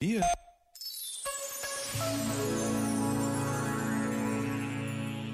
dia. 0.00 0.20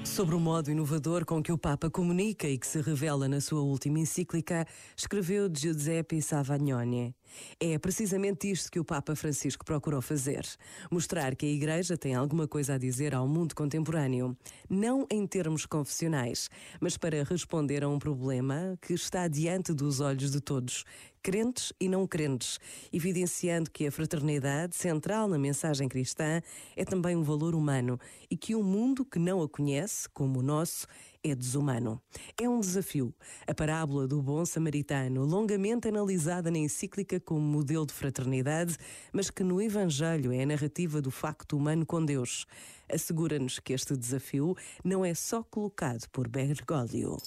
Sobre 0.03 0.33
o 0.33 0.39
modo 0.39 0.71
inovador 0.71 1.23
com 1.23 1.43
que 1.43 1.51
o 1.51 1.57
Papa 1.57 1.89
comunica 1.89 2.47
e 2.47 2.57
que 2.57 2.65
se 2.65 2.81
revela 2.81 3.27
na 3.27 3.39
sua 3.39 3.61
última 3.61 3.99
encíclica, 3.99 4.65
escreveu 4.97 5.49
Giuseppe 5.53 6.19
Savagnoni. 6.19 7.13
É 7.59 7.77
precisamente 7.77 8.49
isto 8.49 8.71
que 8.71 8.79
o 8.79 8.85
Papa 8.85 9.15
Francisco 9.15 9.65
procurou 9.65 10.01
fazer: 10.01 10.45
mostrar 10.91 11.35
que 11.35 11.45
a 11.45 11.49
Igreja 11.49 11.97
tem 11.97 12.15
alguma 12.15 12.47
coisa 12.47 12.75
a 12.75 12.77
dizer 12.77 13.13
ao 13.13 13.27
mundo 13.27 13.55
contemporâneo, 13.55 14.37
não 14.69 15.05
em 15.09 15.25
termos 15.25 15.65
confessionais, 15.65 16.49
mas 16.79 16.97
para 16.97 17.23
responder 17.23 17.83
a 17.83 17.89
um 17.89 17.99
problema 17.99 18.77
que 18.81 18.93
está 18.93 19.27
diante 19.27 19.73
dos 19.73 19.99
olhos 19.99 20.31
de 20.31 20.41
todos, 20.41 20.83
crentes 21.25 21.73
e 21.79 21.89
não 21.89 22.05
crentes, 22.05 22.59
evidenciando 22.93 23.71
que 23.71 23.87
a 23.87 23.91
fraternidade, 23.91 24.75
central 24.75 25.27
na 25.27 25.39
mensagem 25.39 25.89
cristã, 25.89 26.39
é 26.75 26.85
também 26.85 27.15
um 27.15 27.23
valor 27.23 27.55
humano 27.55 27.99
e 28.29 28.37
que 28.37 28.55
um 28.55 28.61
mundo 28.61 29.03
que 29.03 29.17
não 29.17 29.41
a 29.41 29.49
conhece, 29.49 30.07
como 30.09 30.39
o 30.39 30.43
nosso, 30.43 30.85
é 31.31 31.35
desumano. 31.35 32.01
É 32.39 32.47
um 32.47 32.59
desafio. 32.59 33.13
A 33.47 33.53
parábola 33.53 34.07
do 34.07 34.21
bom 34.21 34.45
samaritano, 34.45 35.25
longamente 35.25 35.87
analisada 35.87 36.51
na 36.51 36.57
encíclica 36.57 37.19
como 37.19 37.41
modelo 37.41 37.85
de 37.85 37.93
fraternidade, 37.93 38.77
mas 39.11 39.29
que 39.29 39.43
no 39.43 39.61
Evangelho 39.61 40.31
é 40.31 40.43
a 40.43 40.45
narrativa 40.45 41.01
do 41.01 41.09
facto 41.09 41.57
humano 41.57 41.85
com 41.85 42.03
Deus, 42.03 42.45
assegura-nos 42.91 43.59
que 43.59 43.73
este 43.73 43.97
desafio 43.97 44.55
não 44.83 45.03
é 45.03 45.13
só 45.13 45.43
colocado 45.43 46.07
por 46.09 46.27
Bergoglio. 46.27 47.17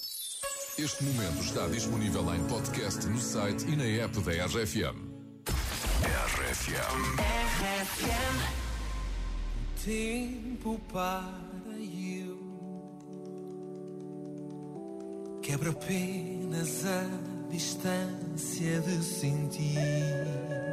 Este 0.77 1.03
momento 1.03 1.41
está 1.41 1.67
disponível 1.67 2.33
em 2.33 2.47
podcast 2.47 3.05
no 3.07 3.19
site 3.19 3.65
e 3.67 3.75
na 3.75 3.83
app 3.83 4.17
da 4.21 4.31
RFM. 4.45 5.09
RFM. 6.01 6.89
tempo 9.83 10.79
para 10.91 11.33
quebra 15.49 15.71
apenas 15.71 16.85
a 16.85 17.49
distância 17.49 18.79
de 18.81 19.03
sentir. 19.03 20.68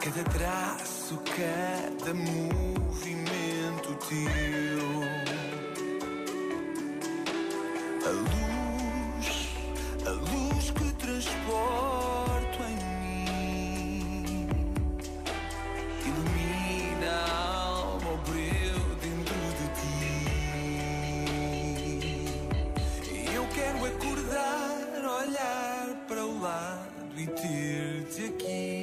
Cada 0.00 0.24
traço, 0.24 1.20
cada 1.36 2.14
movimento 2.14 3.94
teu. 4.08 5.04
A 8.06 8.10
luz, 8.10 9.28
a 10.06 10.10
luz 10.10 10.70
que 10.70 10.92
transporto 10.94 12.58
em 12.62 12.76
mim 13.02 14.48
ilumina 16.06 17.10
a 17.10 17.30
alma, 17.66 18.10
o 18.10 18.16
brilho 18.30 18.96
dentro 19.02 19.36
de 19.58 19.66
ti. 23.04 23.34
Eu 23.34 23.44
quero 23.48 23.84
acordar, 23.84 24.78
olhar 25.20 25.84
para 26.08 26.24
o 26.24 26.40
lado 26.40 26.88
e 27.18 27.26
ter-te 27.26 28.24
aqui. 28.24 28.79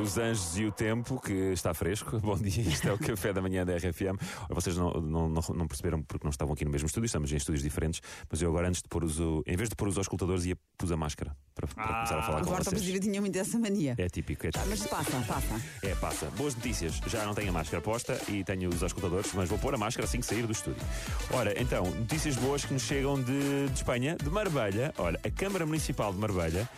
Os 0.00 0.16
Anjos 0.16 0.56
e 0.56 0.64
o 0.64 0.70
Tempo, 0.70 1.20
que 1.20 1.32
está 1.32 1.74
fresco. 1.74 2.18
Bom 2.22 2.36
dia, 2.36 2.62
isto 2.62 2.88
é 2.88 2.92
o 2.92 2.98
café 2.98 3.32
da 3.32 3.42
manhã 3.42 3.66
da 3.66 3.76
RFM. 3.76 4.16
Vocês 4.48 4.76
não, 4.76 4.92
não, 4.92 5.28
não, 5.28 5.66
perceberam 5.66 6.00
porque 6.02 6.24
não 6.24 6.30
estavam 6.30 6.54
aqui 6.54 6.64
no 6.64 6.70
mesmo 6.70 6.86
estúdio, 6.86 7.06
estamos 7.06 7.32
em 7.32 7.36
estúdios 7.36 7.62
diferentes, 7.62 8.00
mas 8.30 8.40
eu 8.40 8.48
agora, 8.48 8.68
antes 8.68 8.80
de 8.80 8.88
pôr 8.88 9.02
os. 9.02 9.18
Em 9.18 9.56
vez 9.56 9.68
de 9.68 9.74
pôr 9.74 9.88
os 9.88 9.98
auscultadores, 9.98 10.44
ia 10.44 10.56
pus 10.76 10.92
a 10.92 10.96
máscara 10.96 11.36
para, 11.54 11.66
para 11.66 11.94
começar 11.94 12.18
a 12.18 12.22
falar 12.22 12.38
com 12.44 12.50
vocês. 12.50 12.66
Operativa 12.68 13.00
tinha 13.00 13.20
muito 13.20 13.36
essa 13.36 13.58
mania. 13.58 13.94
É 13.98 14.08
típico, 14.08 14.46
é 14.46 14.50
típico. 14.52 14.70
Mas 14.70 14.86
passa, 14.86 15.20
passa. 15.26 15.62
É, 15.82 15.94
passa. 15.96 16.26
Boas 16.36 16.54
notícias. 16.54 17.00
Já 17.08 17.26
não 17.26 17.34
tenho 17.34 17.50
a 17.50 17.52
máscara 17.52 17.82
posta 17.82 18.20
e 18.28 18.44
tenho 18.44 18.70
os 18.70 18.82
auscultadores, 18.82 19.32
mas 19.34 19.48
vou 19.48 19.58
pôr 19.58 19.74
a 19.74 19.78
máscara 19.78 20.06
assim 20.06 20.20
que 20.20 20.26
sair 20.26 20.46
do 20.46 20.52
estúdio. 20.52 20.82
Ora, 21.32 21.60
então, 21.60 21.84
notícias 21.84 22.36
boas 22.36 22.64
que 22.64 22.72
nos 22.72 22.82
chegam 22.82 23.20
de, 23.20 23.68
de 23.68 23.74
Espanha, 23.74 24.16
de 24.16 24.30
Marbella. 24.30 24.94
Olha, 24.98 25.18
a 25.24 25.30
Câmara 25.30 25.66
Municipal 25.66 26.12
de 26.12 26.18
Marbella 26.18 26.68